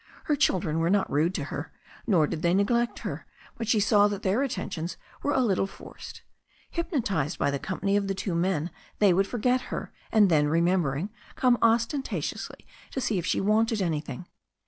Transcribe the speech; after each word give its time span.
Her 0.23 0.35
children 0.35 0.79
were 0.79 0.89
not 0.89 1.11
rude 1.11 1.35
to 1.35 1.43
her, 1.43 1.71
nor 2.07 2.25
did 2.25 2.41
they 2.41 2.55
neglect 2.55 2.97
her, 3.05 3.27
but 3.55 3.67
she 3.67 3.79
saw 3.79 4.07
that 4.07 4.23
their 4.23 4.41
attentions 4.41 4.97
were 5.21 5.31
a 5.31 5.41
little 5.41 5.67
forced. 5.67 6.23
Hypnotized 6.71 7.37
by 7.37 7.51
the 7.51 7.59
company 7.59 7.95
of 7.95 8.07
the 8.07 8.15
two 8.15 8.33
men 8.33 8.71
they 8.97 9.13
would 9.13 9.27
forget 9.27 9.61
her, 9.69 9.93
and 10.11 10.27
then, 10.27 10.47
remembering, 10.47 11.11
come 11.35 11.59
ostentatiously 11.61 12.65
to 12.89 12.99
see 12.99 13.19
if 13.19 13.27
she 13.27 13.39
wanted 13.39 13.79
anything. 13.79 14.25